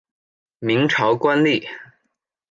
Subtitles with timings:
[0.57, 1.63] 明朝官吏。